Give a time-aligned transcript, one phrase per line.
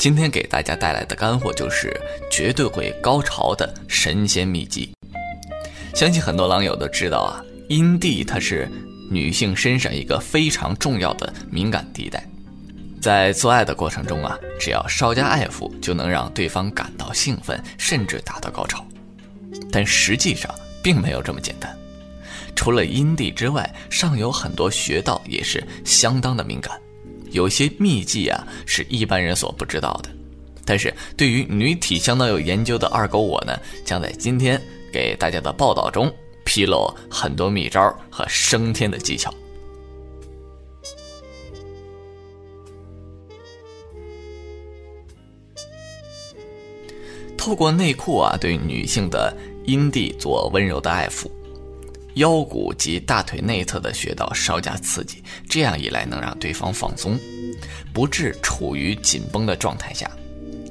[0.00, 1.94] 今天给大家带来的干货就是
[2.30, 4.90] 绝对会高潮的神仙秘籍。
[5.94, 8.66] 相信很多狼友都知道啊，阴蒂它是
[9.10, 12.26] 女性身上一个非常重要的敏感地带，
[12.98, 18.82] 在做爱的过程中啊，只要稍加爱抚，就能让对方感到兴奋，甚至达到高潮。
[19.70, 20.50] 但实际上
[20.82, 21.76] 并没有这么简单，
[22.56, 26.72] 除了阴蒂之外，尚有很多穴道也是相当的敏感。
[27.30, 30.10] 有些秘技啊，是一般人所不知道的。
[30.64, 34.60] 但是对于女体相当有研究的二狗我呢，将在今天
[34.92, 36.12] 给大家的报道中
[36.44, 39.34] 披露很多秘招和升天的技巧。
[47.36, 51.28] 透过内裤啊，对女性的阴蒂做温柔的爱抚。
[52.14, 57.18] 腰骨及大腿内侧的穴道稍加刺激，这样一来能让对方放松，
[57.92, 60.10] 不致处于紧绷的状态下。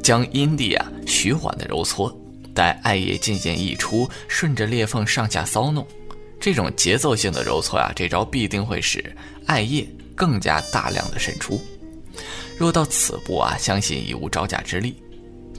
[0.01, 2.15] 将阴蒂啊徐缓的揉搓，
[2.53, 5.85] 待艾叶渐渐溢出，顺着裂缝上下搔弄。
[6.39, 9.03] 这种节奏性的揉搓啊，这招必定会使
[9.45, 11.61] 艾叶更加大量的渗出。
[12.57, 14.95] 若到此步啊，相信已无招架之力。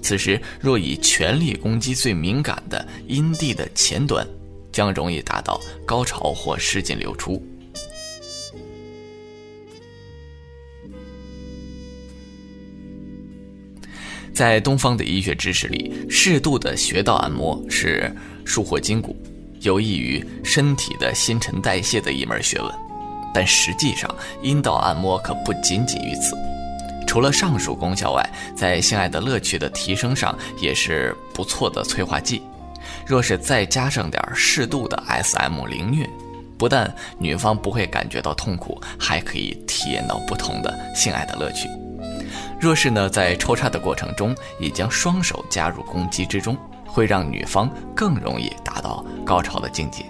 [0.02, 4.26] 此时若以全力攻击最敏感的阴蒂的前端。
[4.72, 7.42] 将容易达到高潮或失禁流出。
[14.32, 18.10] 在东方的医学知识里，适度的穴道按摩是
[18.44, 19.14] 舒活筋骨、
[19.60, 22.72] 有益于身体的新陈代谢的一门学问。
[23.34, 24.08] 但实际上，
[24.42, 26.34] 阴道按摩可不仅仅于此。
[27.06, 32.40] 除了上述功效外，在性爱的乐趣的提升上，也是不错的催化剂。
[33.06, 36.08] 若是再加上点适度的 S.M 凌虐，
[36.58, 41.68] 不但女方不会感觉到痛苦，还可以体验到不同的性爱的乐趣。
[42.60, 50.04] 若是呢，在抽插的过程中，已将双手加入攻击之中，会让女方更容易达到高潮的境界。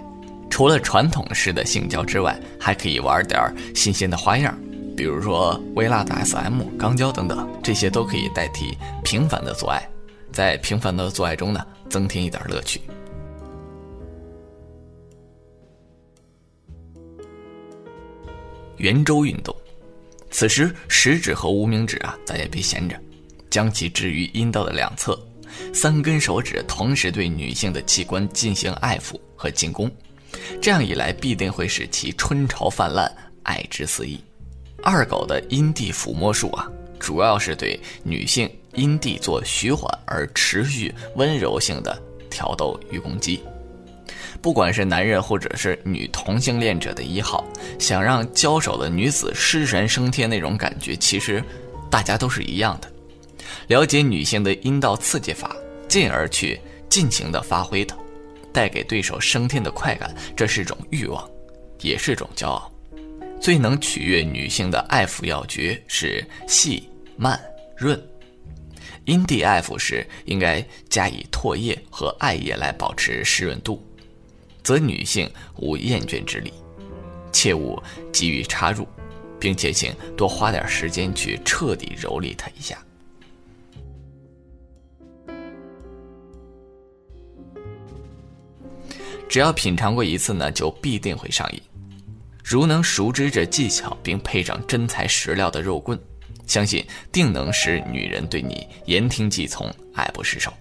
[0.49, 3.41] 除了传统式的性交之外，还可以玩点
[3.73, 4.53] 新鲜的花样，
[4.97, 9.81] 比如说微辣的 S.M、肛交等等，这些都可以代替平凡的做爱。
[10.33, 11.65] 在平凡的做爱中呢。
[11.91, 12.79] 增添一点乐趣。
[18.77, 19.55] 圆周运动，
[20.31, 22.99] 此时食指和无名指啊，咱也别闲着，
[23.49, 25.19] 将其置于阴道的两侧，
[25.71, 29.91] 三根手指同时对女性的器官进行爱抚和进攻，
[30.59, 33.13] 这样一来必定会使其春潮泛滥，
[33.43, 34.19] 爱之肆意。
[34.81, 36.67] 二狗的阴蒂抚摸术啊，
[37.01, 38.49] 主要是对女性。
[38.75, 43.43] 阴蒂做徐缓而持续温柔性的挑逗与攻击，
[44.41, 47.45] 不管是男人或者是女同性恋者的一号，
[47.77, 51.43] 想让交手的女子失神升天那种感觉，其实
[51.89, 52.89] 大家都是一样的。
[53.67, 55.53] 了解女性的阴道刺激法，
[55.89, 56.57] 进而去
[56.87, 57.93] 尽情的发挥它，
[58.53, 61.29] 带给对手升天的快感，这是种欲望，
[61.81, 62.71] 也是种骄傲。
[63.41, 66.87] 最能取悦女性的爱抚要诀是细、
[67.21, 67.39] 慢、
[67.77, 68.03] 润。
[69.05, 70.59] 阴蒂爱抚时，应该
[70.89, 73.79] 加以唾液和艾叶来保持湿润度，
[74.63, 76.51] 则女性无厌倦之力。
[77.31, 77.79] 切勿
[78.11, 78.87] 急于插入，
[79.39, 82.83] 并且请多花点时间去彻底蹂躏它一下。
[89.29, 91.61] 只要品尝过一次呢，就必定会上瘾。
[92.43, 95.99] 如能熟知这技巧，并配上真材实料的肉棍。
[96.51, 100.51] 相信定能使女人对你言听计从、爱不释手。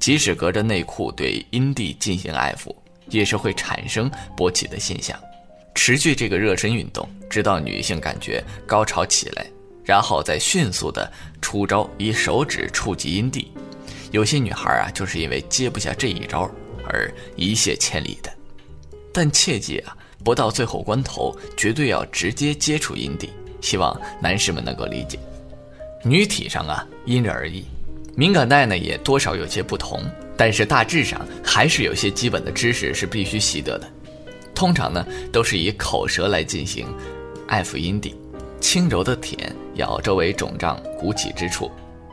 [0.00, 2.74] 即使隔着内裤对阴蒂进行爱抚，
[3.10, 5.14] 也是会产生勃起的现象。
[5.74, 9.44] 持续这个热身运动，直到女性感觉高潮起来，
[9.84, 11.12] 然后再迅速的
[11.42, 13.52] 出招，以手指触及阴蒂。
[14.10, 16.50] 有些女孩啊，就是因为接不下这一招
[16.88, 18.32] 而一泻千里的。
[19.12, 19.94] 但切记啊，
[20.24, 23.28] 不到最后关头，绝对要直接接触阴蒂。
[23.62, 25.18] 希望男士们能够理解，
[26.02, 27.64] 女体上啊因人而异，
[28.14, 30.02] 敏感带呢也多少有些不同，
[30.36, 33.88] 但是大致上还是有些基本的知识是必须习得的。
[34.54, 36.86] 通常呢都是以口舌来进行
[37.46, 38.14] 爱抚阴蒂，
[38.60, 41.70] 轻柔的舔，咬周围肿胀鼓起之处，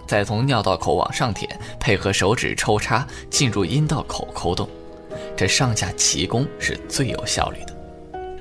[0.07, 4.69] 再从尿道口往上舔，配合手指抽插进入阴道口抠动，
[5.35, 7.75] 这上下齐攻是最有效率的。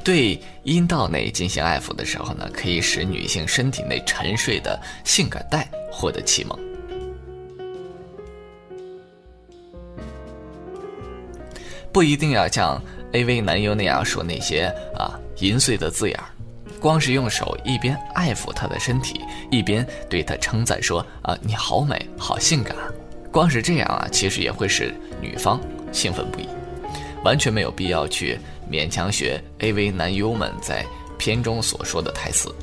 [0.09, 6.59] 对阴道内进行爱抚的时候呢，可以使女性身体内沉睡的性感带获得启蒙。
[11.93, 12.83] 不一定要像
[13.13, 16.25] AV 男优那样说那些啊淫碎的字眼儿，
[16.81, 19.21] 光是用手一边爱抚她的身体，
[19.51, 22.75] 一边对她称赞说啊你好美好性感，
[23.31, 24.91] 光是这样啊，其实也会使
[25.21, 25.61] 女方
[25.93, 26.49] 兴奋不已，
[27.25, 28.39] 完全没有必要去
[28.71, 30.85] 勉强学 AV 男优们在
[31.19, 32.55] 片中所说的台词。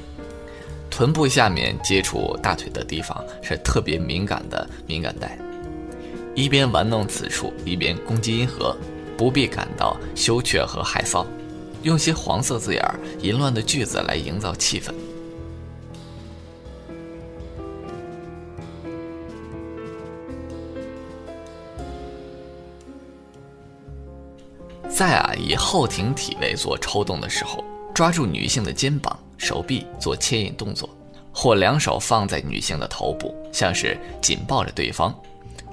[0.89, 5.37] 臀部下面接触大腿的地方是特别敏感的敏感带，
[6.33, 8.75] 一边玩弄此处，一边攻击阴核。
[9.17, 11.25] 不必感到羞怯和害臊，
[11.83, 14.93] 用些黄色字眼儿、淫乱的句子来营造气氛。
[24.89, 30.89] 在啊以后庭体位做抽动的时候，抓住女性的肩膀、手臂做牵引动作，
[31.33, 35.13] 或两手放在女性的头部，像是紧抱着对方。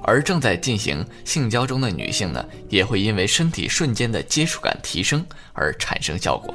[0.03, 6.53] 而正在进行性交中的女性呢，也会因为身体瞬间的接触感提升而产生效果。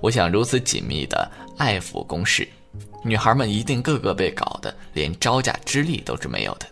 [0.00, 2.48] 我想，如此紧密的爱抚攻势，
[3.04, 6.66] 女孩们一定个个被搞得连招架之力都是没有的。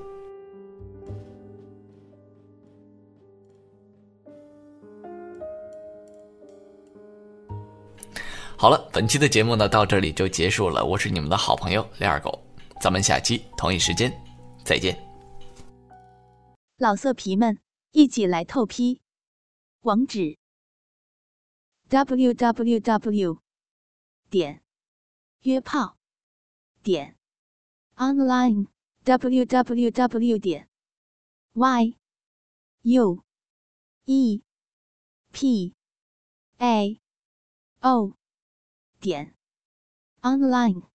[8.57, 10.85] 好了，本期的节目呢到这里就结束了。
[10.85, 12.41] 我是你们的好朋友李二狗，
[12.81, 14.11] 咱们下期同一时间
[14.65, 14.97] 再见。
[16.79, 17.59] 老色皮们，
[17.91, 19.01] 一起来透批！
[19.81, 20.39] 网址
[21.89, 23.39] ：w w w
[24.31, 24.63] 点
[25.43, 25.99] 约炮
[26.83, 27.17] 点
[27.97, 28.69] online
[29.03, 30.69] w w w 点
[31.53, 31.97] y
[32.83, 33.23] u
[34.05, 34.43] e
[35.33, 35.75] p
[36.59, 37.01] a
[37.81, 38.15] o
[39.05, 39.35] 点
[40.23, 40.94] online。